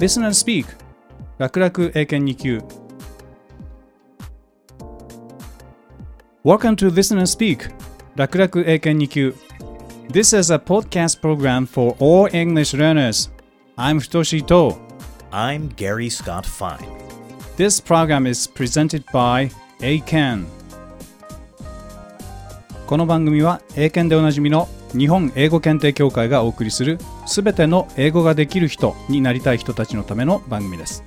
[0.00, 0.66] Listen and Speak
[1.38, 2.62] 楽々英検2級
[6.44, 7.68] Welcome to Listen and Speak
[8.14, 9.34] 楽々英検2級
[10.08, 13.28] This is a podcast program for all English learners.
[13.76, 14.78] I'm Futoshi To.
[15.32, 16.78] I'm Gary Scott Fine.
[17.56, 20.46] This program is presented by ACAN
[22.86, 31.04] この番組は英検でおなじみの日本英語検定協会がお送りするすべての英語ができる人になりたい人たちのための番組です。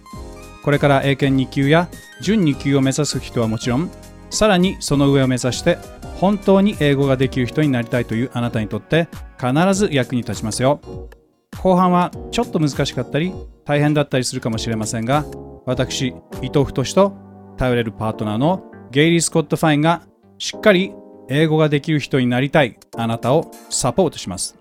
[0.64, 1.90] これから英検2級や
[2.22, 3.90] 準2級を目指す人はもちろん
[4.30, 5.80] さらにその上を目指して
[6.16, 9.08] 本当に英語ができる人になりたいというあなたにとって
[9.40, 10.80] 必ず役に立ちますよ。
[11.60, 13.34] 後半はちょっと難しかったり
[13.66, 15.26] 大変だったりするかもしれませんが
[15.66, 17.14] 私伊藤太と
[17.58, 20.04] 頼れるパートナーのゲイリー・スコット・ファインが
[20.38, 20.94] しっかり
[21.30, 24.61] 英語ができる人になりたいあなたをサポートします。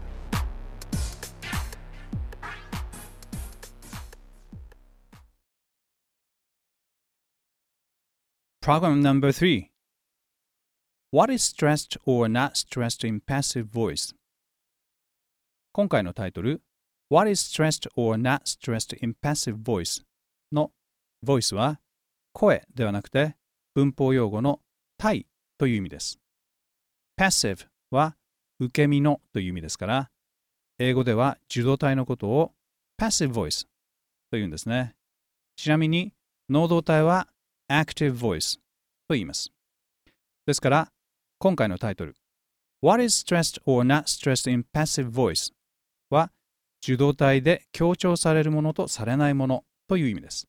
[8.71, 9.69] Problem number three.
[11.11, 14.15] What is stressed or not stressed in passive voice?
[15.73, 16.61] 今回のタイトル
[17.09, 20.05] What is stressed or not stressed in passive voice
[20.53, 20.71] の
[21.21, 21.81] voice は
[22.31, 23.35] 声ではなくて
[23.75, 24.61] 文法用語の
[24.97, 25.25] 体
[25.57, 26.17] という意味です。
[27.19, 28.15] passive は
[28.61, 30.09] 受け身のという意味ですから、
[30.79, 32.53] 英語では受動体のことを
[32.97, 33.67] passive voice
[34.31, 34.95] というんですね。
[35.57, 36.13] ちなみに、
[36.47, 37.27] 能動体は
[37.71, 38.57] active voice
[39.07, 39.51] と言います。
[40.45, 40.91] ですから、
[41.39, 42.15] 今回のタイトル
[42.81, 45.53] What is stressed or not stressed in passive voice
[46.09, 46.31] は
[46.83, 50.47] 受動体で強調されるものとされないものという意味です。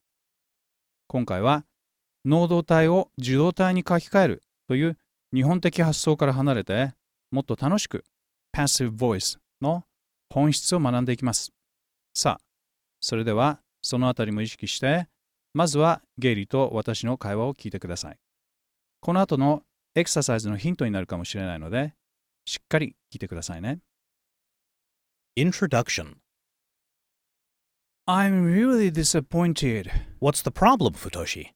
[1.09, 1.65] 今回は
[2.25, 4.97] 能動体を受動体に書き換えるという
[5.35, 6.93] 日本的発想から離れて
[7.31, 8.05] もっと楽しく
[8.57, 9.85] Passive Voice の
[10.31, 11.53] 本質を学んでいきます。
[12.15, 12.41] さあ、
[13.01, 15.09] それではそのあたりも意識して
[15.55, 18.19] まずはゲイリーと私の会話を聞いてください。
[19.01, 19.63] この後の
[19.95, 21.95] エクササイズのヒントになるかもしれないので
[22.47, 23.81] しっかり聞いてくださいね。
[25.37, 26.17] Introduction
[28.07, 29.91] I'm really disappointed.
[30.21, 31.51] What's the problem, Futoshi?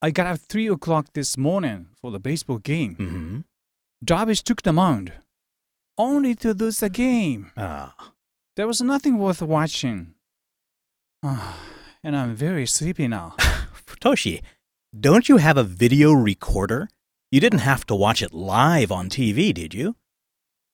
[0.00, 2.96] I got up 3 o'clock this morning for the baseball game.
[2.96, 3.40] Mm-hmm.
[4.04, 5.12] Darvish took the mound,
[5.96, 7.50] only to lose the game.
[7.56, 8.12] Ah,
[8.56, 10.14] There was nothing worth watching.
[12.02, 13.34] And I'm very sleepy now.
[13.86, 14.42] Futoshi,
[14.98, 16.88] don't you have a video recorder?
[17.30, 19.96] You didn't have to watch it live on TV, did you?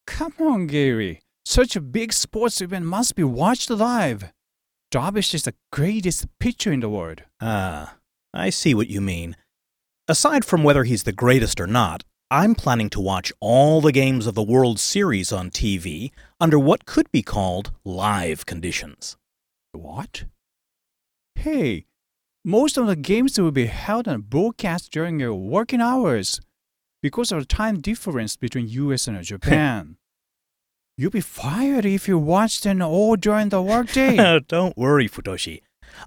[0.06, 1.22] Come on, Gary.
[1.44, 4.32] Such a big sports event must be watched live.
[4.92, 7.22] Darvish is the greatest pitcher in the world.
[7.40, 7.96] Ah,
[8.32, 9.36] I see what you mean.
[10.06, 14.26] Aside from whether he's the greatest or not, I'm planning to watch all the games
[14.26, 16.10] of the World Series on TV
[16.40, 19.16] under what could be called live conditions.
[19.72, 20.24] What?
[21.44, 21.84] Hey,
[22.42, 26.40] most of the games will be held and broadcast during your working hours
[27.02, 29.98] because of the time difference between US and Japan.
[30.96, 34.40] You'll be fired if you watch them all during the workday.
[34.48, 35.60] Don't worry, Futoshi.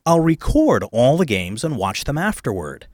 [0.07, 2.87] I'll record all the games and watch them afterward.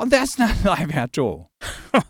[0.00, 1.50] Oh, that's not live at all.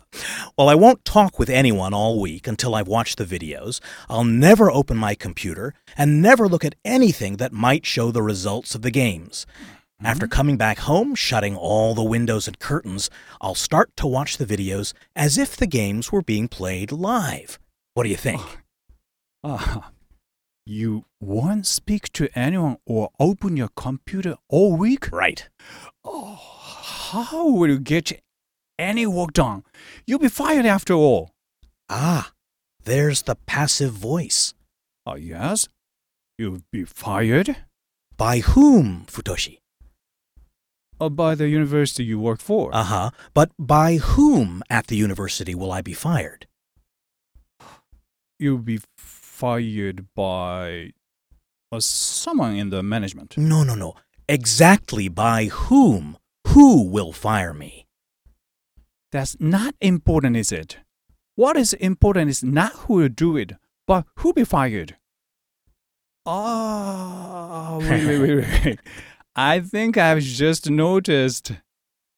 [0.57, 3.79] Well, I won't talk with anyone all week until I've watched the videos.
[4.09, 8.75] I'll never open my computer and never look at anything that might show the results
[8.75, 9.47] of the games.
[10.03, 13.09] After coming back home, shutting all the windows and curtains,
[13.39, 17.57] I'll start to watch the videos as if the games were being played live.
[17.93, 18.41] What do you think?
[19.43, 19.89] Ah,
[20.65, 25.11] you won't speak to anyone or open your computer all week?
[25.11, 25.49] Right.
[26.03, 26.39] Oh,
[27.15, 28.21] how will you get
[28.77, 29.63] any work done?
[30.05, 31.31] You'll be fired after all.
[31.89, 32.31] Ah,
[32.83, 34.53] there's the passive voice.
[35.05, 35.67] Oh, yes?
[36.37, 37.57] You'll be fired?
[38.17, 39.57] By whom, Futoshi?
[40.99, 42.69] Uh, by the university you work for.
[42.73, 43.09] Uh huh.
[43.33, 46.45] But by whom at the university will I be fired?
[48.37, 48.79] You'll be
[49.41, 50.91] fired by
[51.71, 53.37] uh, someone in the management.
[53.37, 53.95] No, no, no.
[54.29, 56.17] Exactly by whom?
[56.49, 57.87] Who will fire me?
[59.11, 60.77] That's not important, is it?
[61.35, 63.53] What is important is not who will do it,
[63.87, 64.97] but who be fired.
[66.25, 68.35] Ah, wait, wait, wait,
[68.65, 68.79] wait.
[69.35, 71.53] I think I've just noticed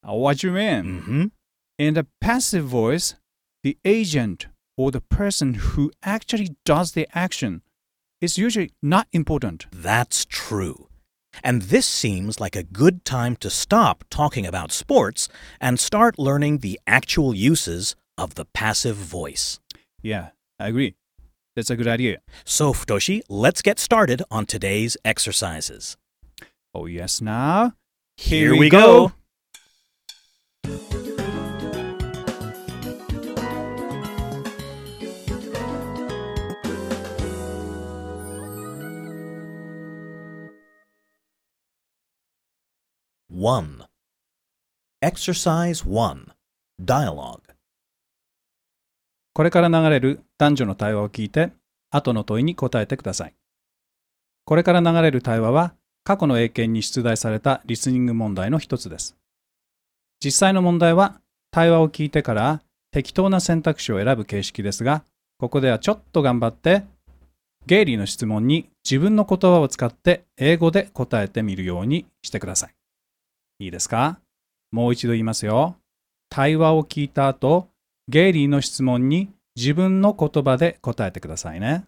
[0.04, 0.84] What you mean?
[1.02, 1.26] hmm
[1.80, 3.16] In the passive voice,
[3.64, 4.48] the agent
[4.78, 7.62] or the person who actually does the action
[8.22, 9.66] is usually not important.
[9.72, 10.88] That's true.
[11.44, 15.28] And this seems like a good time to stop talking about sports
[15.60, 19.60] and start learning the actual uses of the passive voice.
[20.02, 20.30] Yeah,
[20.60, 20.96] I agree.
[21.56, 22.20] That's a good idea.
[22.46, 25.98] So, Futoshi, let's get started on today's exercises.
[26.74, 27.74] Oh, yes, now.
[28.18, 29.14] Here we go.
[43.44, 43.80] One.
[45.04, 46.28] Exercise one.
[46.82, 47.42] Dialogue.
[49.34, 51.52] これから流れる男女の対話を聞いて、
[51.90, 53.36] 後の問いに答えてください。
[54.46, 55.76] これから流れる対話は、
[56.06, 59.18] 過去の英検に出題されたリスニング問題の一つです。
[60.24, 61.20] 実際の問題は、
[61.52, 62.62] 対話を聞いてから
[62.92, 65.04] 適当な選択肢を選ぶ形式ですが、
[65.38, 66.86] ここではちょっと頑張って、
[67.66, 72.76] ゲイリーの質問に自分の言葉を使って英語で答えてみるようにしてください。
[73.64, 74.20] いいですか？
[74.72, 75.78] もう一度言いますよ。
[76.30, 77.70] 対話を聞いた後、
[78.08, 81.86] ゲイリーの質問に自分の言葉で答えてくださいね。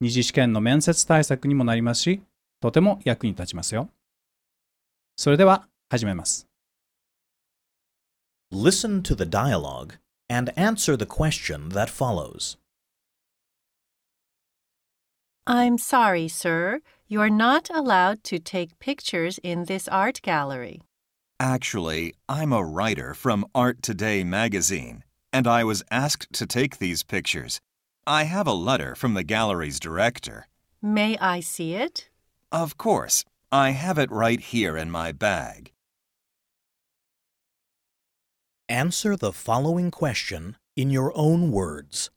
[0.00, 2.20] 二次試験の面接対策にもなりますし、
[2.60, 3.88] とても役に立ちますよ。
[5.16, 6.46] それでは始めます。
[8.52, 9.98] Listen to the dialogue
[10.28, 12.58] and answer the question that follows.
[15.46, 16.82] I'm sorry, sir.
[17.08, 20.82] You're not allowed to take pictures in this art gallery.
[21.38, 27.04] Actually, I'm a writer from Art Today magazine, and I was asked to take these
[27.04, 27.60] pictures.
[28.08, 30.48] I have a letter from the gallery's director.
[30.82, 32.08] May I see it?
[32.50, 35.72] Of course, I have it right here in my bag.
[38.68, 42.10] Answer the following question in your own words.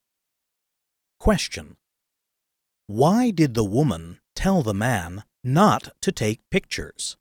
[1.20, 1.78] Question
[2.88, 7.17] Why did the woman tell the man not to take pictures?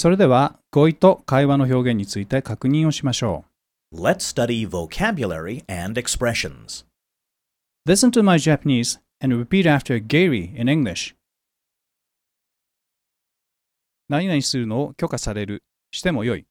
[0.00, 3.44] それでは語彙と会話の表現について確認をしましょ
[3.92, 6.86] Let's study vocabulary and expressions.
[7.86, 7.90] う。
[7.90, 11.14] Listen to my Japanese and repeat after Gary in English.
[14.07, 15.63] 何々するのを許可される。
[15.91, 16.45] してもよい。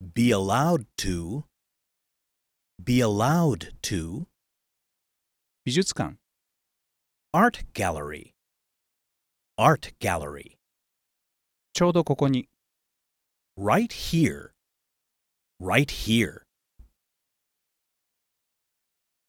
[0.00, 1.44] Be allowed to.
[2.82, 4.26] Be allowed to.
[5.64, 6.16] 美術館。
[7.32, 8.34] Art gallery.
[9.58, 10.56] Art gallery.
[11.72, 12.48] ちょうどここに。
[13.58, 14.50] Right here.
[15.60, 16.42] Right here.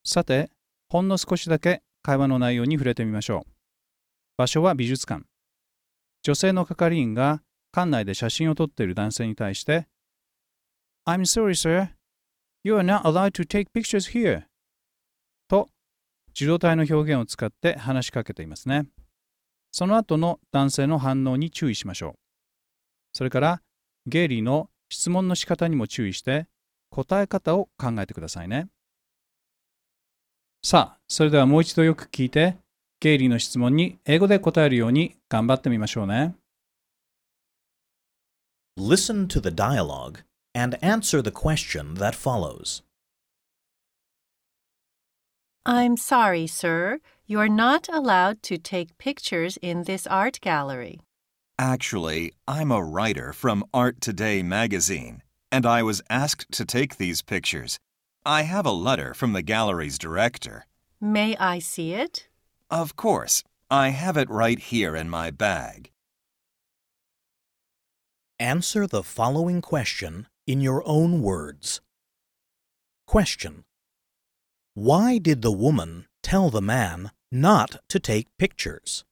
[0.04, 0.50] さて、
[0.90, 3.52] ほんの少しだけ会話の内容に触れてみましょう。
[4.38, 5.26] 場所は美術館。
[6.24, 9.88] 女性の係員が館内で写真を撮っている男性に対して、
[11.06, 11.90] I'm sorry, sir.
[12.64, 14.44] You are not allowed to take pictures here.
[15.48, 15.70] と、
[16.32, 18.88] 受動体の表現を使って話しかけていますね。
[19.72, 22.14] その後の男性の反応に注意しましょう。
[23.14, 23.62] それから、
[24.06, 26.48] ゲイリーの質問の仕方にも注意して、
[26.90, 28.68] 答え方を考えてくださいね。
[30.64, 32.58] さあ、それではもう一度よく聞いて、
[33.01, 36.35] ゲイリーの質問に英語で答えるように頑張ってみましょうね。
[38.77, 40.23] Listen to the dialogue
[40.55, 42.83] and answer the question that follows.
[45.67, 46.99] I'm sorry, sir.
[47.27, 51.01] You're not allowed to take pictures in this art gallery.
[51.59, 57.23] Actually, I'm a writer from Art Today magazine, and I was asked to take these
[57.23, 57.79] pictures.
[58.27, 60.67] I have a letter from the gallery's director.
[61.01, 62.28] May I see it?
[62.70, 65.92] Of course, I have it right here in my bag.
[68.38, 71.82] Answer the following question in your own words.
[73.08, 73.66] Question
[74.76, 79.04] Why did the woman tell the man not to take pictures?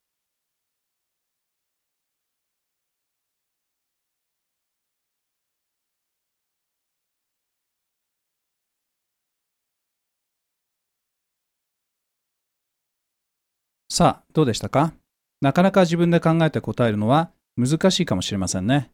[13.97, 14.93] さあ、どうでしたか？
[15.41, 18.91] なかなか自分で考えて答えるのは難しいかもしれませんね。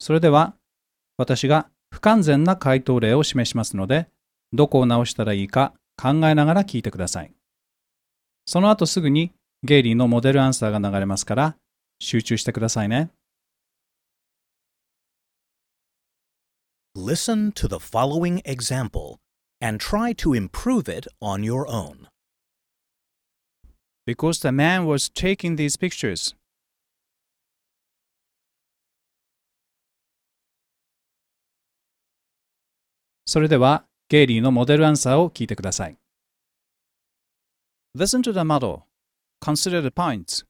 [0.00, 0.56] それでは、
[1.16, 4.08] 私が不完全な回答例を示しますので、
[4.52, 7.32] どこを直したらいいか考えながら聞いてください。
[8.44, 9.30] その後すぐに
[9.62, 11.56] ゲイリーのモデルアンサーが流れますから、
[12.00, 13.10] 集中してくださいね。
[16.96, 19.18] Listen to the following example
[19.62, 22.09] and try to improve it on your own.
[24.10, 26.34] because the man was taking these pictures.
[37.94, 38.88] Listen to the model,
[39.40, 40.42] consider the points,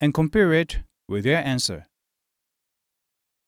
[0.00, 1.86] and compare it with your answer.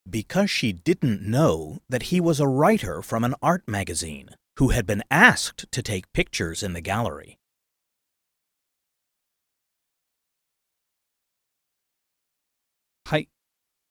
[0.07, 4.85] Because she didn't know that he was a writer from an art magazine who had
[4.85, 7.39] been asked to take pictures in the gallery.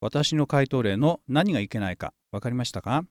[0.04, 3.04] 私の回答例の何がいけないか分かりましたか？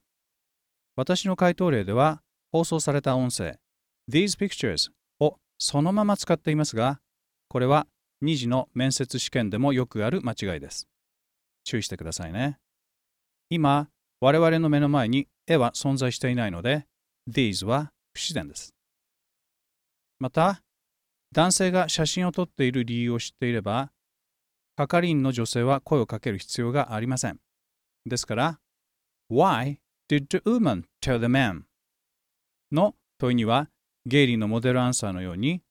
[0.98, 2.22] 私の回答例では
[2.52, 3.60] 放送された音声
[4.12, 7.00] These pictures をそのまま使っていますが、
[7.48, 7.88] これは
[8.26, 10.90] 2次の面接試験でもよくある間違いです。
[11.64, 12.60] 注意してくださいね。
[13.50, 13.88] 今、
[14.20, 16.88] 我々の目の前に絵は存在していないので、
[17.30, 18.74] These は不自然です。
[20.20, 20.62] また、
[21.32, 23.94] 男性が写真を撮っている理由を知っていれば、
[24.88, 27.40] 係員の女性は声をかける必要がありません。
[28.06, 28.60] ですから、
[29.30, 29.78] Why
[30.10, 31.64] did the woman tell the man?
[32.72, 33.70] の問いには、
[34.06, 35.62] ゲイリーのモデルアンサーのように、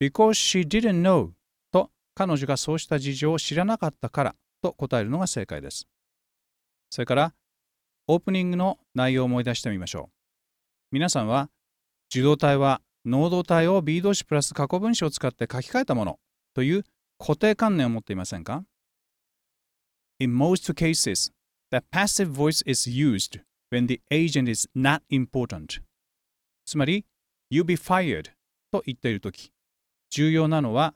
[0.00, 1.30] Because she didn't know
[1.72, 5.86] と彼女がそうした事情を知らなかったからと答えるのが正解です。
[6.90, 7.34] それから、
[8.06, 10.14] オープニングの内容を思い出してみましょう。
[10.92, 11.50] 皆さんは、
[12.10, 16.18] 受動体は能動体を B 動詞プラス過去分詞を使って書き換えたもの
[16.54, 16.84] という
[17.20, 18.64] 固定観念を持っていませんか
[20.18, 21.30] ?In most cases,
[21.70, 25.82] the passive voice is used when the agent is not important.
[26.64, 27.04] つまり、
[27.50, 28.30] you be fired
[28.72, 29.52] と言っているとき、
[30.08, 30.94] 重要なのは、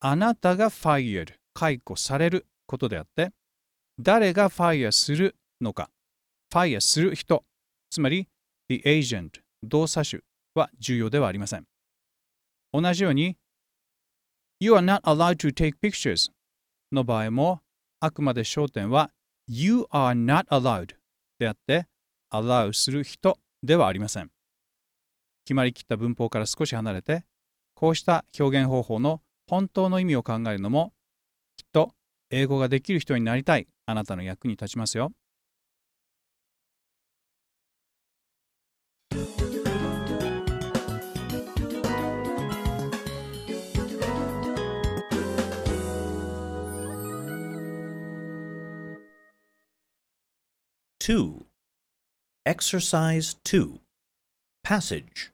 [0.00, 3.30] あなたが fired 解雇されることであって、
[3.98, 5.88] 誰が fire するのか、
[6.52, 7.44] fire する人、
[7.88, 8.28] つまり
[8.68, 10.20] the agent 動作種
[10.54, 11.64] は重要ではありません。
[12.74, 13.38] 同じように、
[14.62, 16.30] You are not allowed to take pictures
[16.92, 17.62] の場合も、
[17.98, 19.10] あくまで焦点は
[19.48, 20.94] You are not allowed
[21.40, 21.88] であって、
[22.32, 24.30] allow する人ではありません。
[25.44, 27.24] 決まりきった文法から少し離れて、
[27.74, 30.92] こうした表現方法の本当の意味を考えるのも、
[31.56, 31.92] きっと
[32.30, 35.10] 英語ができる人になりたいあなたの役に立ちますよ。
[51.04, 51.46] 2.
[52.46, 53.80] Exercise 2.
[54.64, 55.32] Passage.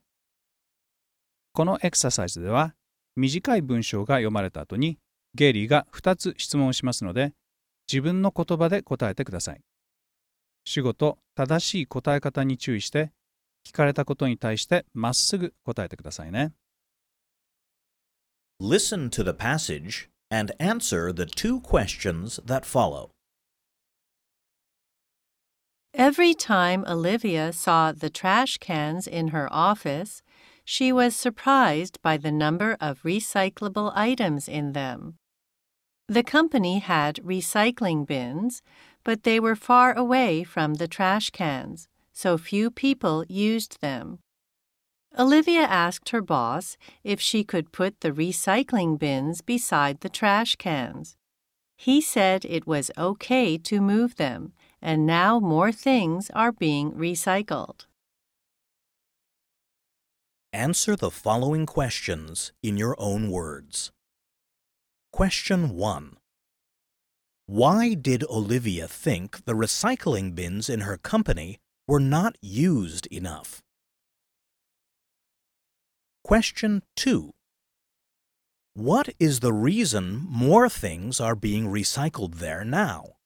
[1.53, 2.75] このエクササイズでは、
[3.17, 4.97] 短い文章が読まれた後に、
[5.35, 7.35] ゲイリーが2つ質問をしますので、
[7.87, 9.61] 自分の言葉で答えてください。
[10.65, 13.13] 主語と正しい答え方に注意して、
[13.67, 16.55] 聞かれたことに対してまっすぐ答えてくださいね。
[18.59, 23.11] Listen to the passage and answer the two questions that follow.
[25.95, 30.23] Every time Olivia saw the trash cans in her office,
[30.65, 35.17] she was surprised by the number of recyclable items in them.
[36.07, 38.63] The company had recycling bins,
[39.03, 44.19] but they were far away from the trash cans, so few people used them.
[45.19, 51.17] Olivia asked her boss if she could put the recycling bins beside the trash cans.
[51.77, 57.87] He said it was okay to move them, and now more things are being recycled.
[60.53, 63.93] Answer the following questions in your own words.
[65.13, 66.17] Question 1.
[67.47, 73.63] Why did Olivia think the recycling bins in her company were not used enough?
[76.25, 77.33] Question 2.
[78.75, 83.18] What is the reason more things are being recycled there now?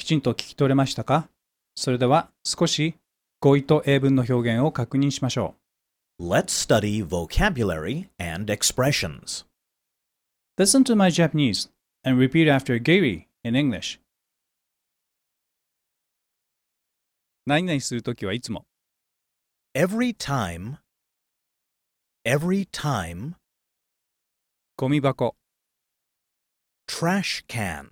[0.00, 1.28] きちんと聞き取れましたか
[1.74, 2.94] それでは少し
[3.38, 5.54] 語彙と英文の表現を確認しましょ
[6.18, 9.44] Let's study vocabulary and expressions.
[10.56, 10.62] う。
[10.62, 11.68] Listen to my Japanese
[12.02, 14.00] and repeat after Gary in English.
[17.46, 18.64] 何々するときはいつも
[19.74, 20.76] Every time,
[22.24, 23.34] every time,
[24.78, 25.36] ゴミ箱、
[26.88, 27.90] trash can,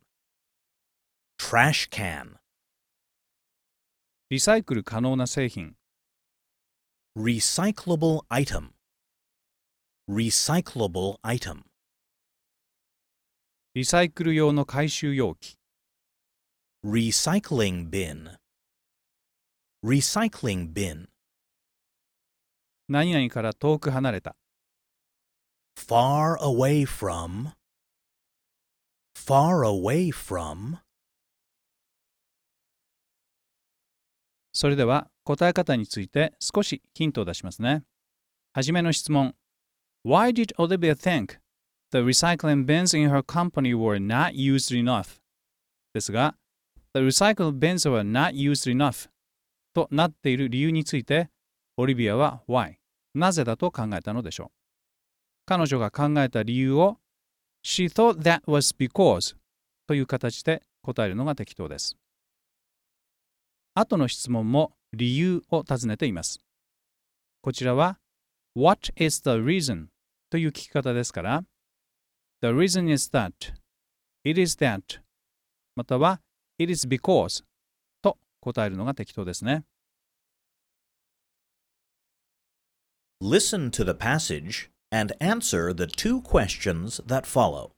[1.37, 2.37] trash can,
[4.29, 5.75] リサイクル可能な製品
[7.15, 8.69] recyclable item,
[10.09, 11.63] recyclable item,
[13.75, 15.57] リサイクル用の回収容器
[16.83, 18.31] recycling bin,
[19.85, 21.07] recycling bin,
[22.89, 24.35] 何々から遠く離れた
[25.75, 27.51] far away from,
[29.15, 30.79] far away from,
[34.58, 37.84] それでは答え方について少しヒントを出しますね。
[38.52, 39.36] はじめの質問
[40.04, 41.38] Why did Olivia think
[41.92, 45.20] the recycling bins in her company were not used enough?
[45.94, 46.34] ですが、
[46.92, 49.08] The recycled bins were not used enough
[49.74, 51.30] となっている理由について、
[51.76, 52.78] オリビアは Why?
[53.14, 54.50] なぜだと考えたのでしょう。
[55.46, 56.98] 彼女が考えた理由を
[57.64, 59.36] She thought that was because
[59.86, 61.96] という形で答えるのが適当です。
[63.78, 66.40] 後の質問も理由を尋ねています。
[67.42, 67.98] こちらは
[68.56, 69.86] What is the reason?
[70.30, 71.44] という聞き方ですから
[72.42, 73.32] The reason is that
[74.24, 75.00] It is that
[75.76, 76.20] または
[76.58, 77.44] It is because
[78.02, 79.64] と答えるのが適当ですね。
[83.20, 87.77] Listen to the passage and answer the two questions that follow.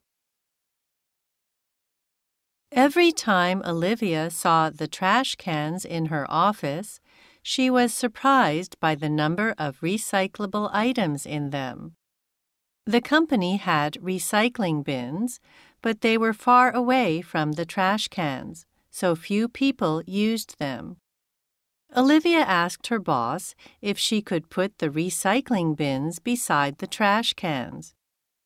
[2.73, 7.01] Every time Olivia saw the trash cans in her office,
[7.43, 11.95] she was surprised by the number of recyclable items in them.
[12.85, 15.41] The company had recycling bins,
[15.81, 20.95] but they were far away from the trash cans, so few people used them.
[21.95, 27.95] Olivia asked her boss if she could put the recycling bins beside the trash cans.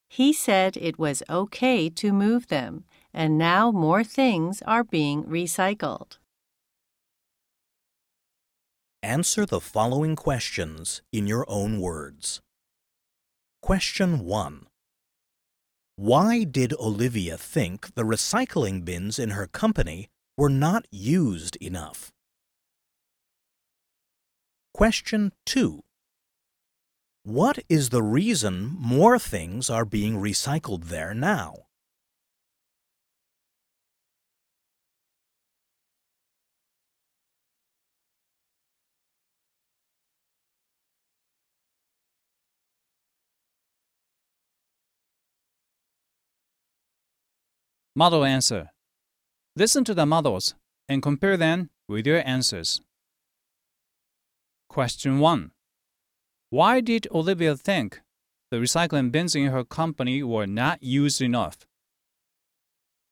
[0.10, 2.86] He said it was okay to move them,
[3.16, 6.18] and now more things are being recycled.
[9.02, 12.42] Answer the following questions in your own words.
[13.62, 14.68] Question 1.
[15.96, 22.12] Why did Olivia think the recycling bins in her company were not used enough?
[24.74, 25.84] Question 2.
[27.24, 31.65] What is the reason more things are being recycled there now?
[47.98, 48.72] Model answer
[49.56, 50.54] Listen to the models
[50.90, 52.82] and compare them with your answers.
[54.68, 55.52] Question 1.
[56.50, 58.02] Why did Olivia think
[58.52, 61.66] the recycling bins in her company were not used enough?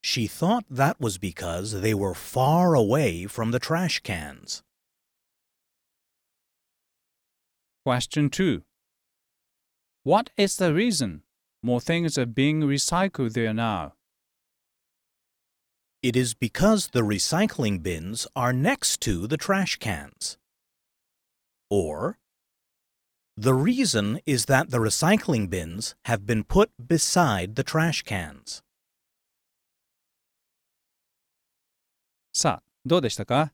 [0.02, 4.64] She thought that was because they were far away from the trash cans.
[7.86, 8.64] Question 2.
[10.04, 11.24] What is the reason
[11.62, 13.94] more things are being recycled there now?
[16.04, 20.38] It is because the recycling bins are next to the trash cans.
[21.70, 22.18] Or,
[23.38, 28.62] the reason is that the recycling bins have been put beside the trash cans.
[32.34, 33.54] さあ、どうでしたか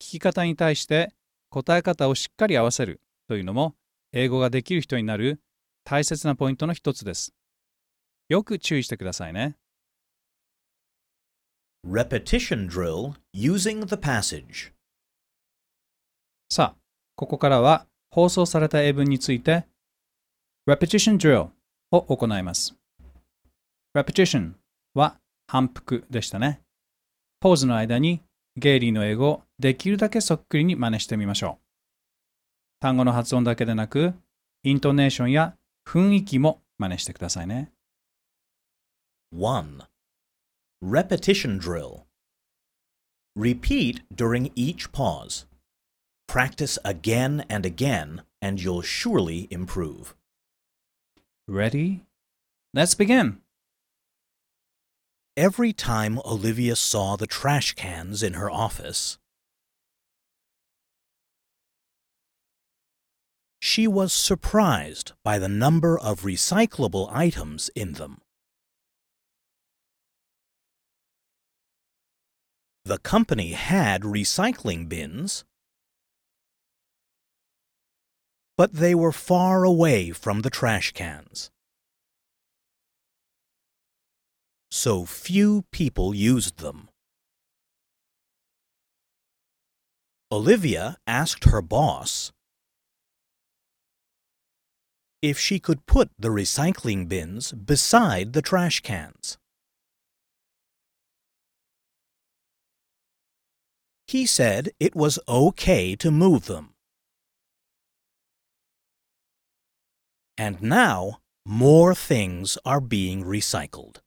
[0.00, 1.12] 聞き方に対して
[1.50, 3.74] 答え方をしっかり合わせるというのも
[4.12, 5.42] 英語ができる人になる
[5.84, 7.34] 大切なポイントの一つです。
[8.30, 9.58] よく注意してくださいね。
[11.86, 14.72] Repetition drill using the passage.
[16.50, 16.80] さあ、
[17.16, 19.66] ここからは放送された英文について
[20.68, 21.48] Repetition drill
[21.90, 22.76] を行います。
[23.96, 24.52] Repetition
[24.94, 25.16] は
[25.46, 26.60] 反復でしたね。
[27.40, 28.20] ポーズの間に
[28.56, 31.64] ゲイリーの英語をできるだけそっくりに真似してみましょう。
[32.80, 34.12] 単語の発音だけでなく、
[34.62, 37.72] イントネーションや雰囲気も真似してくださいね。
[39.34, 39.89] 1.
[40.82, 42.06] Repetition drill.
[43.36, 45.44] Repeat during each pause.
[46.26, 50.16] Practice again and again, and you'll surely improve.
[51.46, 52.06] Ready?
[52.72, 53.42] Let's begin!
[55.36, 59.18] Every time Olivia saw the trash cans in her office,
[63.60, 68.22] she was surprised by the number of recyclable items in them.
[72.84, 75.44] The company had recycling bins,
[78.56, 81.50] but they were far away from the trash cans.
[84.70, 86.88] So few people used them.
[90.32, 92.32] Olivia asked her boss
[95.20, 99.38] if she could put the recycling bins beside the trash cans.
[104.10, 106.70] He said it was okay to move them.
[110.36, 114.00] And now more things are being recycled.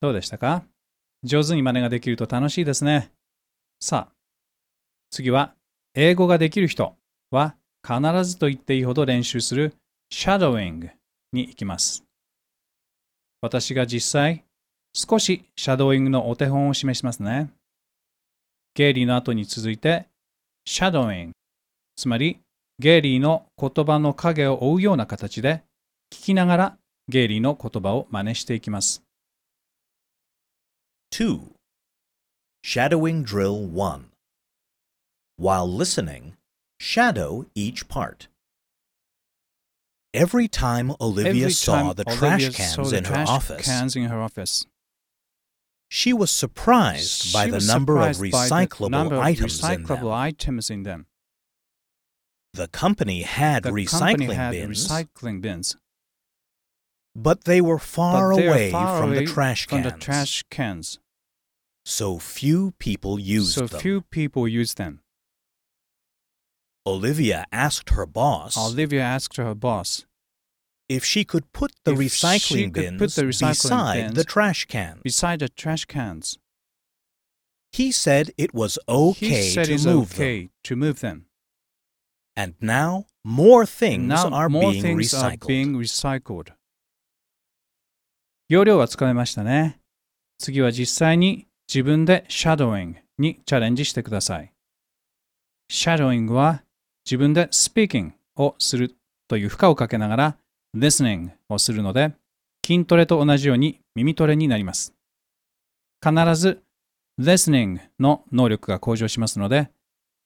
[0.00, 0.64] どうでしたか
[1.22, 3.12] 上手に真似ができると楽しいですね。
[3.78, 4.12] さあ、
[5.10, 5.54] 次は
[5.94, 6.96] 英語ができる人
[7.30, 9.74] は必ずと言っていいほど練習する
[10.10, 10.88] shadowing
[11.34, 12.04] に行きます。
[13.42, 14.45] 私が実際
[14.98, 17.50] 少しシャドーイングのお手本を示しますね。
[18.72, 20.06] ゲイリーの後に続いて
[20.66, 21.32] shadowing
[21.96, 22.40] つまり
[22.78, 25.62] ゲイリーの言葉の影を追うような形で
[26.10, 26.76] 聞きながら
[27.08, 29.02] ゲイリーの言葉を真似していきます。
[31.12, 31.40] 2.
[32.64, 34.04] Shadowing Drill 1.
[35.38, 36.32] While listening,
[36.80, 38.28] shadow each part.
[40.14, 43.94] Every time Olivia Every saw time the Olivia trash saw cans in her office, cans
[43.94, 44.66] in her office.
[45.88, 49.62] She was surprised by She the number of surprised by the recyclable number of items
[49.62, 50.12] in recyclable them.
[50.12, 51.06] items in them.
[52.52, 55.76] The company had The recycling company had bins, recycling bins,
[57.14, 59.92] but they were far they away far from away the trash from cans.
[59.92, 60.98] the trash cans.
[61.84, 63.80] So few people used so them.
[63.80, 65.00] few people use them.
[66.86, 70.06] Olivia asked her boss Olivia asked her boss
[70.88, 74.64] if she could put the If recycling bins put the recycling beside bins the trash
[74.66, 75.02] cans.
[75.02, 76.38] beside the trash cans.
[77.72, 80.50] He said it was okay he said to it's move okay them.
[80.64, 81.26] to move them.
[82.36, 85.46] And now more things now are more being things are recycled.
[85.46, 86.52] being recycled.
[88.48, 89.80] 要領はつかめましたね。
[90.38, 94.52] 次は実際に自分で shadowing にチャレンジしてください。
[95.70, 96.62] shadowing は
[97.04, 98.94] 自分で speaking をする
[99.28, 100.38] という負荷をかけながら
[100.76, 102.12] listening をするので
[102.64, 104.92] 筋トレと同じように耳トレになります。
[106.04, 106.62] 必ず
[107.18, 109.70] listening の能力が向上しますので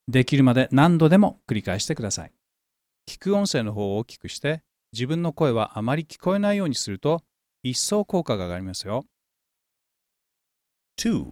[0.09, 2.33] できるまで何度でも繰り返してください。
[3.07, 7.23] 聞く音声の方を大きくして自分の声はあまり聞こえないようにすると
[7.63, 9.05] 一層効果が上がりますよ。
[10.99, 11.31] 2.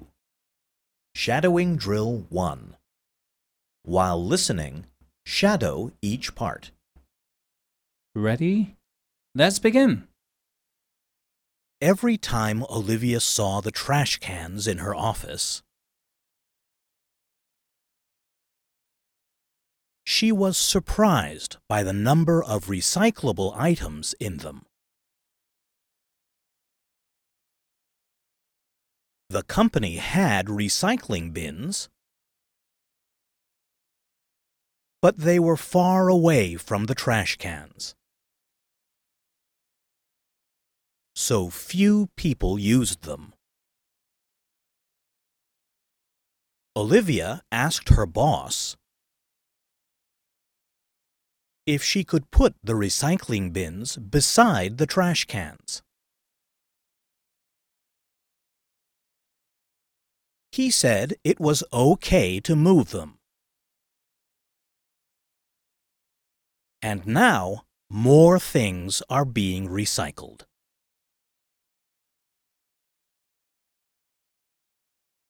[1.17, 2.77] Shadowing Drill 1.
[3.85, 4.85] While listening,
[5.25, 6.73] shadow each part.
[8.15, 8.78] Ready?
[9.39, 10.09] Let's begin!
[11.81, 15.63] Every time Olivia saw the trash cans in her office,
[20.03, 24.67] she was surprised by the number of recyclable items in them.
[29.31, 31.89] The company had recycling bins,
[35.01, 37.95] but they were far away from the trash cans.
[41.21, 43.33] So few people used them.
[46.77, 48.77] Olivia asked her boss
[51.67, 55.83] if she could put the recycling bins beside the trash cans.
[60.53, 63.19] He said it was okay to move them.
[66.81, 70.48] And now more things are being recycled.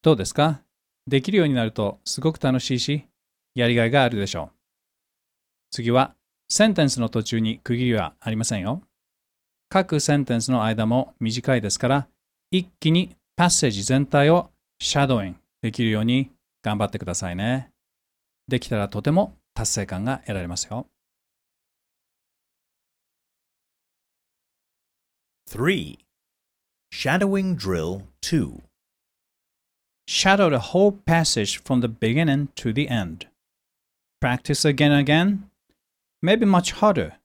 [0.02, 0.62] どうですか？
[1.06, 3.04] できるようになるとすごく楽しいし、
[3.54, 4.56] やりがいがあるでしょう。
[5.70, 6.14] 次は、
[6.48, 8.82] センテンスの途中に区切りはありませんよ。
[9.68, 12.08] 各センテンスの間も短いですから、
[12.50, 16.30] 一気にパッセージ全体をシャドーインできるように
[16.62, 17.70] 頑張ってくださいね。
[18.46, 20.86] できたらとても達成感が得られますよ。
[25.50, 25.98] 3.
[26.92, 28.67] Shadowing Drill 2.
[30.08, 33.26] Shadow the whole passage from the beginning to the end.
[34.22, 35.50] Practice again and again,
[36.22, 37.16] maybe much harder,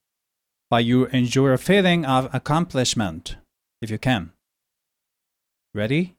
[0.70, 3.38] but you enjoy a feeling of accomplishment
[3.82, 4.34] if you can.
[5.74, 6.16] Ready?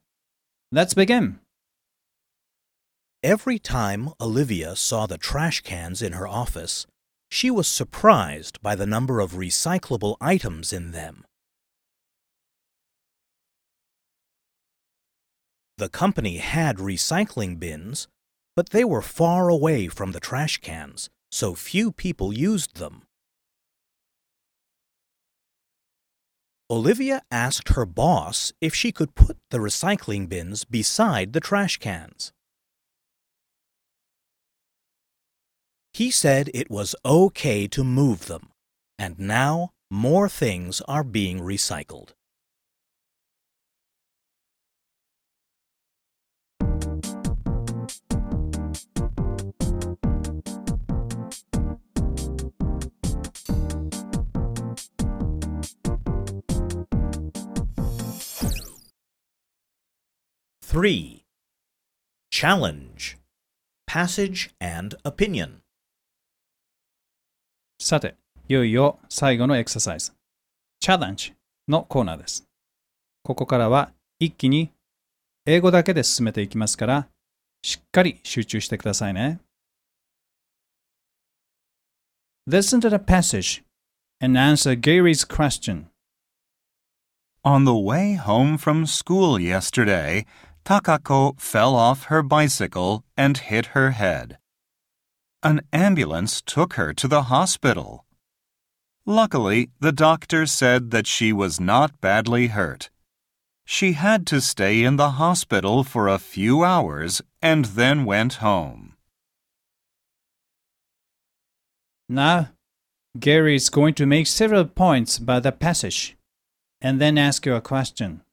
[0.72, 1.38] Let's begin.
[3.22, 6.86] Every time Olivia saw the trash cans in her office,
[7.30, 11.26] she was surprised by the number of recyclable items in them.
[15.76, 18.06] The company had recycling bins,
[18.54, 23.02] but they were far away from the trash cans, so few people used them.
[26.70, 32.32] Olivia asked her boss if she could put the recycling bins beside the trash cans.
[35.92, 38.50] He said it was okay to move them,
[38.98, 42.14] and now more things are being recycled.
[60.74, 61.22] Three.
[62.32, 63.16] Challenge.
[63.88, 65.60] Passage and opinion.
[67.80, 68.16] さて、
[68.48, 70.10] いよいよ最後のエクササイズ、
[70.80, 71.32] チャレンジ
[71.68, 72.44] のコーナーです。
[73.22, 74.72] ここからは一気に
[75.46, 77.06] 英語だけで進めていきますから、
[77.62, 79.38] しっかり集中してくださいね。
[82.48, 83.62] Listen to the passage
[84.20, 85.84] and answer Gary's question.
[87.44, 90.26] On the way home from school yesterday,
[90.64, 94.38] Takako fell off her bicycle and hit her head.
[95.42, 98.06] An ambulance took her to the hospital.
[99.04, 102.88] Luckily, the doctor said that she was not badly hurt.
[103.66, 108.94] She had to stay in the hospital for a few hours and then went home.
[112.08, 112.50] Now,
[113.18, 116.16] Gary is going to make several points about the passage
[116.80, 118.23] and then ask you a question.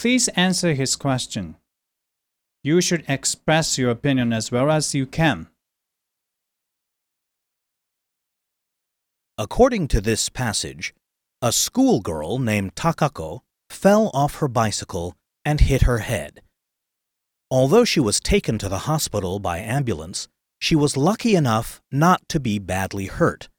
[0.00, 1.56] Please answer his question.
[2.62, 5.48] You should express your opinion as well as you can.
[9.36, 10.94] According to this passage,
[11.42, 16.40] a schoolgirl named Takako fell off her bicycle and hit her head.
[17.50, 22.40] Although she was taken to the hospital by ambulance, she was lucky enough not to
[22.40, 23.50] be badly hurt.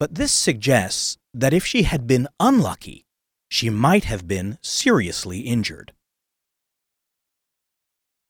[0.00, 3.04] But this suggests that if she had been unlucky,
[3.52, 5.92] she might have been seriously injured.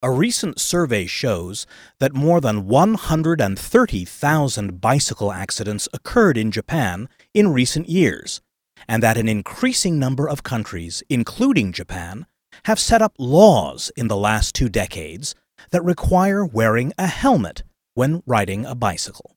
[0.02, 1.64] A recent survey shows
[2.00, 8.40] that more than 130,000 bicycle accidents occurred in Japan in recent years,
[8.88, 12.26] and that an increasing number of countries, including Japan,
[12.64, 15.36] have set up laws in the last two decades
[15.70, 17.62] that require wearing a helmet
[17.94, 19.36] when riding a bicycle.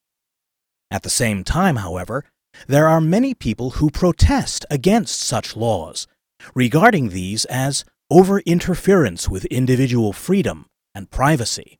[0.89, 2.25] At the same time, however,
[2.67, 6.07] there are many people who protest against such laws,
[6.53, 11.77] regarding these as over interference with individual freedom and privacy.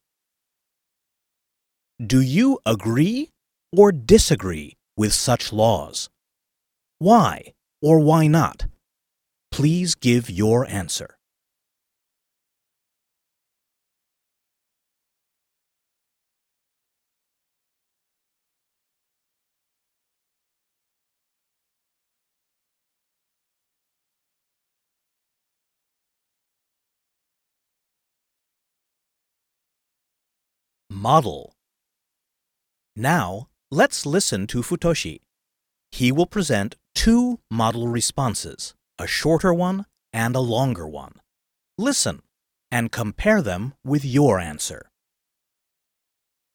[2.06, 3.30] Do you agree
[3.76, 6.10] or disagree with such laws?
[7.00, 8.66] Why or why not?
[9.52, 11.18] Please give your answer.
[30.96, 31.58] Model.
[32.96, 35.20] Now, let's listen to Futoshi.
[35.92, 41.20] He will present two model responses, a shorter one and a longer one.
[41.78, 42.22] Listen
[42.72, 44.90] and compare them with your answer.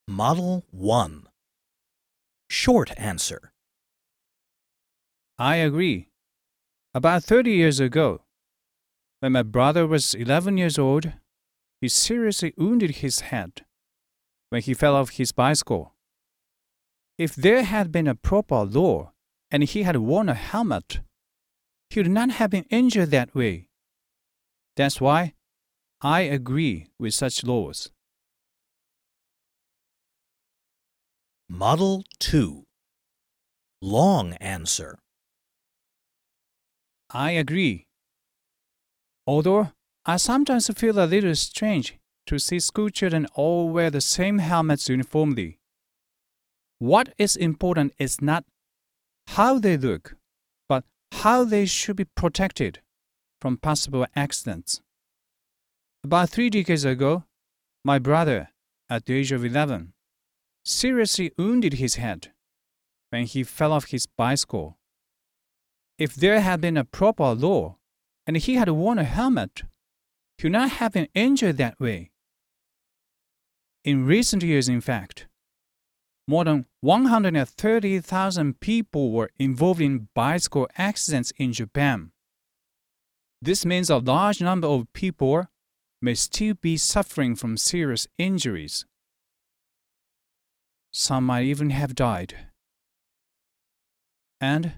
[0.09, 1.29] Model 1
[2.49, 3.53] Short answer.
[5.39, 6.09] I agree.
[6.95, 8.23] About 30 years ago,
[9.19, 11.13] when my brother was 11 years old,
[11.83, 13.67] he seriously wounded his head
[14.51, 15.95] when he fell off his bicycle.
[17.17, 19.13] If there had been a proper law
[19.51, 21.01] and he had worn a helmet,
[21.89, 23.69] he would not have been injured that way.
[24.77, 25.35] That's why
[26.01, 27.91] I agree with such laws.
[31.49, 32.65] Model 2
[33.83, 34.99] Long answer.
[37.11, 37.87] I agree.
[39.27, 39.73] Although
[40.07, 42.00] I sometimes feel a little strange
[42.31, 45.59] to see schoolchildren all wear the same helmets uniformly.
[46.79, 48.45] What is important is not
[49.35, 50.15] how they look,
[50.69, 52.79] but how they should be protected
[53.41, 54.81] from possible accidents.
[56.05, 57.25] About three decades ago,
[57.85, 58.51] my brother,
[58.89, 59.93] at the age of 11,
[60.65, 62.29] seriously wounded his head
[63.11, 64.79] when he fell off his bicycle.
[65.99, 67.79] If there had been a proper law
[68.25, 69.63] and he had worn a helmet,
[70.39, 72.10] he would not have been injured that way.
[73.83, 75.27] In recent years, in fact,
[76.29, 82.13] more than 130,000 people were involved in bicycle accidents in Japan.
[83.41, 85.47] This means a large number of people
[86.03, 88.85] may still be suffering from serious injuries.
[90.93, 92.35] Some might even have died.
[94.43, 94.75] And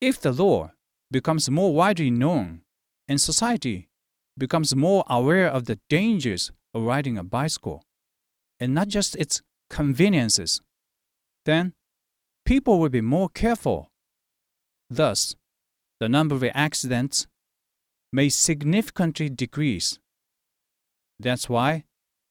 [0.00, 0.72] if the law
[1.10, 2.60] becomes more widely known
[3.08, 3.88] and society
[4.36, 7.82] becomes more aware of the dangers of riding a bicycle
[8.60, 10.60] and not just its conveniences,
[11.44, 11.74] then
[12.44, 13.90] people will be more careful.
[14.90, 15.34] Thus,
[16.00, 17.26] the number of accidents
[18.12, 19.98] may significantly decrease.
[21.20, 21.84] That's why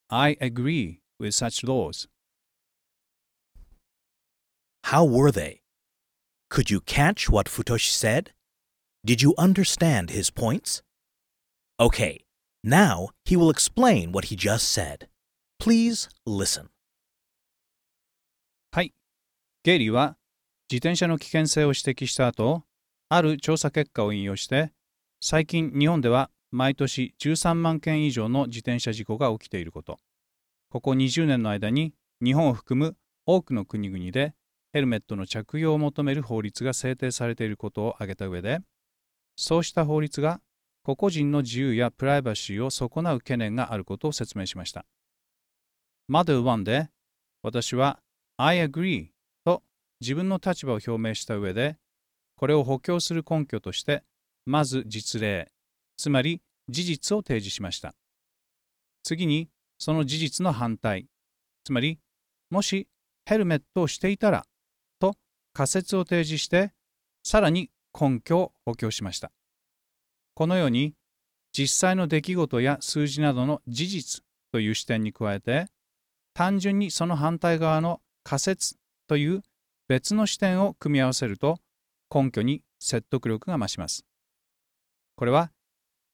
[0.09, 2.07] I agree with such laws.
[4.85, 5.61] How were they?
[6.49, 8.31] Could you catch what Futoshi said?
[9.05, 10.81] Did you understand his points?
[11.79, 12.25] Okay,
[12.63, 15.07] now he will explain what he just said.
[15.59, 16.67] Please listen.
[18.71, 18.93] はい。
[19.63, 20.15] ゲイリーは
[20.71, 22.63] 自転車の危険性を指摘した後、
[23.09, 24.71] ある調査結果を引用して、
[25.19, 29.97] 最近日本では毎年13万件以上の自転車事故が起きていること、
[30.69, 31.93] ここ20年の間に
[32.23, 34.35] 日本を含む多くの国々で
[34.73, 38.59] ヘルメットの着用を求める法律が制定されていることを挙げた上で、
[39.35, 40.39] そうした法律が
[40.83, 44.85] 個々人の自由やプライバシーを損なう懸念があることを説明しました。
[46.09, 46.89] Model 1で
[47.43, 47.99] 私は
[48.37, 49.07] I agree
[49.43, 49.63] と
[49.99, 51.77] 自分の立場を表明した上で、
[52.37, 54.03] これを補強する根拠として、
[54.45, 55.51] まず実例、
[55.97, 57.93] つまり事実を提示しました。
[59.03, 61.07] 次に、その事実の反対、
[61.65, 61.99] つまり、
[62.49, 62.87] もし
[63.25, 64.45] ヘルメットをしていたら
[64.99, 65.15] と
[65.53, 66.71] 仮説を提示して、
[67.23, 69.31] さらに根拠を補強しました。
[70.35, 70.93] このように、
[71.51, 75.65] 実際の出来事や数字などの事実という視点に加えて、
[76.37, 78.75] 単純にその反対側の仮説
[79.07, 79.41] という
[79.87, 81.57] 別の視点を組み合わせると
[82.13, 84.05] 根拠に説得力が増します。
[85.15, 85.49] これは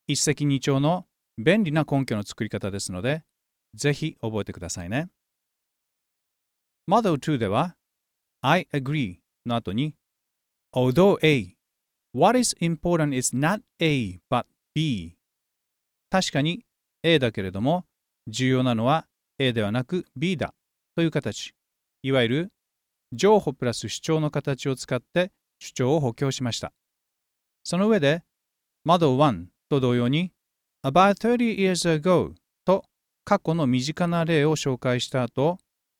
[0.07, 1.07] 一石二鳥の
[1.37, 3.23] 便利な根拠の作り方ですので、
[3.73, 5.09] ぜひ覚えてくださいね。
[6.89, 7.75] Model 2では
[8.39, 9.93] I agree の後に
[10.73, 11.57] Although A,
[12.13, 15.17] what is important is not A but B
[16.09, 16.63] 確かに
[17.03, 17.83] A だけれども
[18.29, 19.05] 重要なのは
[19.43, 20.53] A ではなく B だ
[20.95, 21.53] という形
[22.01, 22.53] いわゆる
[23.13, 26.73] 情報プラス主張の形を使って主張を補強しました。
[27.63, 28.23] その上で、
[28.85, 30.31] Model 1と同様に、
[30.83, 32.33] About 30 years ago
[32.65, 32.83] と
[33.23, 35.57] 過去の身近な例を紹介した後、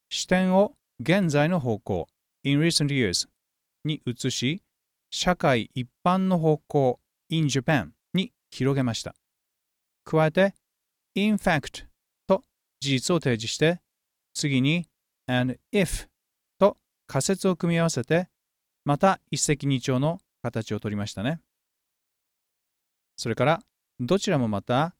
[0.09, 2.07] 視点を現在の方向、
[2.43, 3.29] in recent years
[3.85, 4.61] に移し、
[5.09, 9.15] 社会一般の方向、in Japan に広げました。
[10.03, 10.53] 加えて、
[11.15, 11.85] in fact
[12.83, 13.79] 事実を提示して、
[14.33, 14.87] 次に
[15.27, 16.07] and if
[16.59, 18.27] と仮説を組み合わせて、
[18.83, 21.39] また一石二鳥の形をとりましたね。
[23.15, 23.63] それから、
[23.99, 24.95] どちらもまた、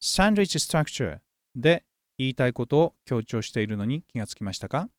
[0.00, 1.18] サンドイッチストラクチャー
[1.56, 1.84] で
[2.18, 4.90] 言いたいことを強調しているのに気がつきましたか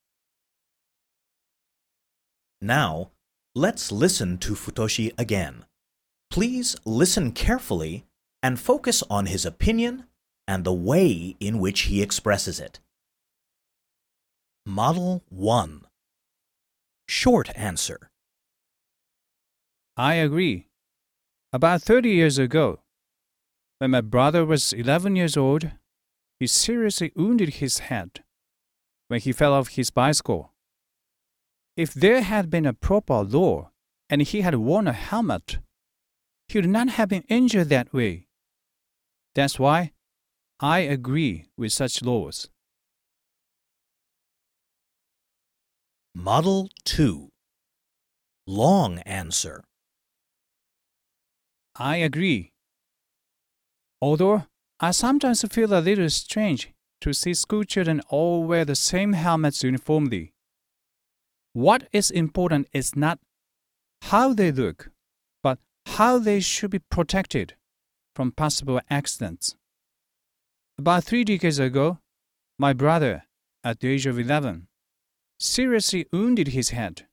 [2.59, 3.09] ？Now,
[3.55, 5.65] let's listen to Futoshi again.
[6.31, 8.05] Please listen carefully
[8.41, 10.05] and focus on his opinion
[10.47, 12.79] and the way in which he expresses it.
[14.65, 15.85] Model 1
[17.07, 18.09] Short answer
[19.97, 20.67] I agree.
[21.53, 22.79] About 30 years ago,
[23.77, 25.71] when my brother was 11 years old,
[26.39, 28.23] he seriously wounded his head
[29.07, 30.51] when he fell off his bicycle.
[31.77, 33.71] If there had been a proper law
[34.09, 35.59] and he had worn a helmet,
[36.47, 38.27] he would not have been injured that way.
[39.33, 39.91] That's why
[40.59, 42.47] I agree with such laws.
[46.13, 47.29] Model 2
[48.47, 49.63] Long answer
[51.75, 52.53] I agree.
[54.01, 54.45] Although
[54.79, 59.61] I sometimes feel a little strange to see school children all wear the same helmets
[59.61, 60.33] uniformly.
[61.51, 63.19] What is important is not
[64.03, 64.89] how they look,
[65.43, 67.55] but how they should be protected
[68.15, 69.55] from possible accidents.
[70.77, 71.99] About three decades ago,
[72.59, 73.23] my brother,
[73.63, 74.67] at the age of 11,
[75.39, 77.07] seriously wounded his head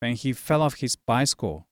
[0.00, 1.68] when he fell off his bicycle.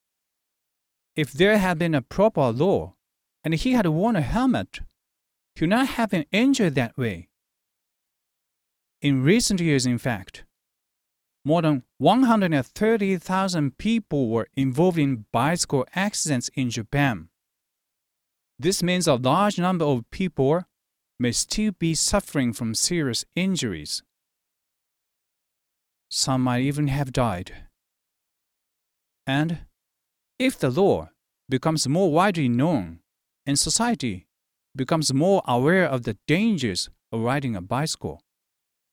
[1.17, 2.95] If there had been a proper law
[3.43, 4.81] and he had worn a helmet,
[5.57, 7.29] he would not have been injured that way.
[9.03, 10.45] In recent years, in fact,
[11.45, 17.29] more than 130,000 people were involved in bicycle accidents in Japan.
[18.57, 20.65] This means a large number of people
[21.19, 24.03] may still be suffering from serious injuries.
[26.11, 27.53] Some might even have died.
[29.27, 29.61] And
[30.39, 31.11] if the law
[31.49, 33.01] becomes more widely known
[33.45, 34.27] and society
[34.77, 38.21] becomes more aware of the dangers of riding a bicycle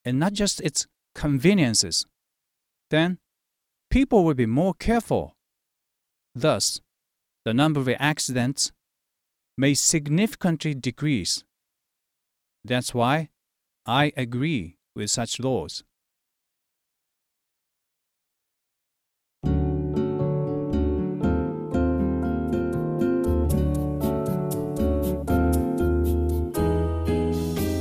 [0.04, 2.06] and not just its conveniences,
[2.90, 3.20] then
[3.90, 5.36] people will be more careful.
[6.34, 6.82] Thus,
[7.46, 8.72] the number of accidents
[9.58, 11.44] may significantly decrease.
[12.66, 13.30] That's why
[13.86, 15.84] I agree with such laws.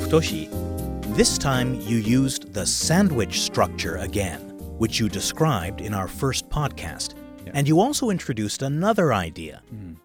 [0.02, 0.50] Futoshi
[1.16, 4.40] This time you used the sandwich structure again,
[4.76, 7.14] which you described in our first podcast.
[7.46, 7.52] Yeah.
[7.54, 9.62] And you also introduced another idea.
[9.74, 9.96] Mm.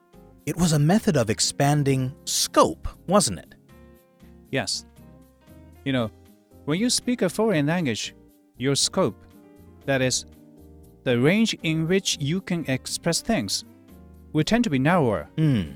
[0.46, 3.59] It was a method of expanding scope, wasn't it?
[4.52, 4.86] Yes.
[5.86, 6.12] You know,
[6.66, 8.16] when you speak a foreign language,
[8.58, 9.16] your scope,
[9.86, 10.26] that is,
[11.04, 13.64] the range in which you can express things,
[14.34, 15.30] will tend to be narrower.
[15.38, 15.72] Hmm.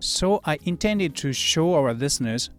[0.00, 2.50] So I intended to show our listeners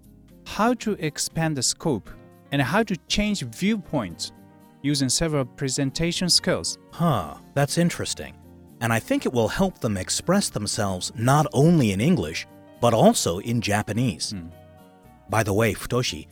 [0.46, 2.10] how to expand the scope
[2.52, 4.32] and how to change viewpoints
[4.82, 6.78] using several presentation skills.
[6.92, 8.36] Huh, that's interesting.
[8.82, 12.46] And I think it will help them express themselves not only in English,
[12.80, 14.32] but also in Japanese.
[14.32, 14.48] Hmm.
[15.30, 16.28] By the way, Futoshi,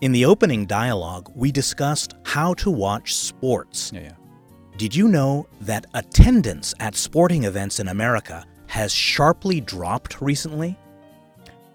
[0.00, 3.92] in the opening dialogue, we discussed how to watch sports.
[3.94, 4.12] Yeah, yeah.
[4.76, 10.78] Did you know that attendance at sporting events in America has sharply dropped recently?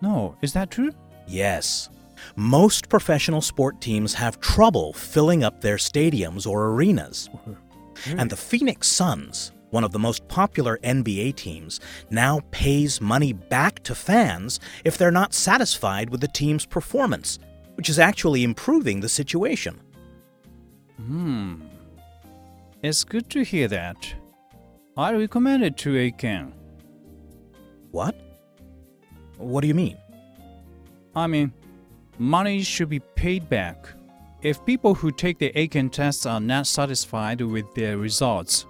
[0.01, 0.91] No, is that true?
[1.27, 1.89] Yes.
[2.35, 7.29] Most professional sport teams have trouble filling up their stadiums or arenas.
[8.07, 13.83] And the Phoenix Suns, one of the most popular NBA teams, now pays money back
[13.83, 17.37] to fans if they're not satisfied with the team's performance,
[17.75, 19.79] which is actually improving the situation.
[20.95, 21.61] Hmm.
[22.81, 24.15] It's good to hear that.
[24.97, 26.53] I recommend it to Eiken.
[27.91, 28.15] What?
[29.37, 29.97] What do you mean?
[31.15, 31.53] I mean,
[32.17, 33.85] money should be paid back
[34.41, 38.65] if people who take the Eiken tests are not satisfied with their results.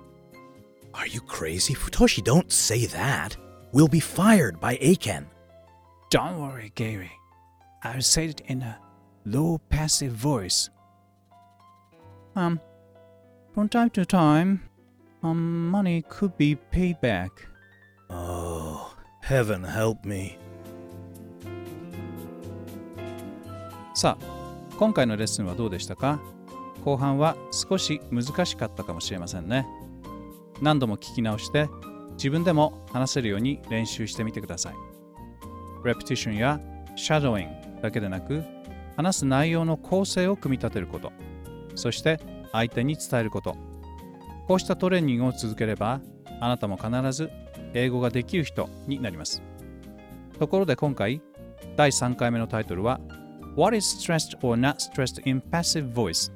[0.97, 1.75] Are you crazy?
[1.75, 3.37] Futoshi, don't say that.
[3.71, 5.27] We'll be fired by Aiken.
[6.09, 7.11] Don't worry, Gary.
[7.83, 8.79] I'll say it in a
[9.25, 10.69] low passive voice.
[12.35, 12.59] Um,
[13.53, 14.69] from time to time,
[15.21, 17.31] um, money could be paid back.
[18.09, 20.37] Oh, heaven help me.
[23.93, 24.25] さあ、
[24.77, 26.19] 今回のレッスンはどうでしたか
[26.85, 29.65] 後半は少し難しかったかもしれませんね。
[30.61, 31.69] 何度も聞き直して
[32.13, 34.75] 自分でも話せるように練習してみてください。
[35.85, 36.59] レプティションや
[36.95, 38.43] シャドーイングだけでなく
[38.95, 41.11] 話す内容の構成を組み立てること、
[41.75, 42.19] そして
[42.51, 43.55] 相手に伝えること。
[44.47, 46.01] こうしたトレーニングを続ければ
[46.39, 47.29] あなたも必ず
[47.73, 49.41] 英語ができる人になります。
[50.39, 51.21] ところで今回
[51.75, 52.99] 第3回目のタイトルは
[53.55, 56.31] What is stressed or not stressed in passive voice?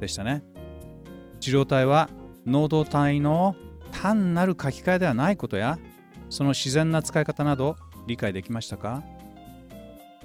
[0.00, 0.42] でしたね。
[1.40, 2.10] 受容体は
[2.46, 3.56] 能動体の
[3.92, 5.78] 単なる書き換えではないことや、
[6.30, 7.76] その自然な使い方など
[8.06, 9.02] 理解できましたか？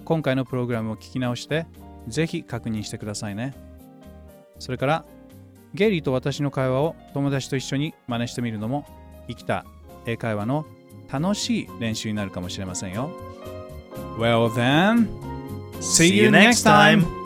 [0.05, 1.65] 今回のプログラムを聞き直して、
[2.07, 3.53] ぜひ確認してくださいね。
[4.59, 5.05] それから、
[5.73, 8.85] ゲイリーと私の会話を友達と一緒に真似してみるのも、
[9.27, 9.65] 生きた
[10.05, 10.65] 英会話の
[11.11, 13.11] 楽しい練習になるかもしれませんよ。
[14.17, 15.07] Well then,
[15.79, 17.20] see you next time!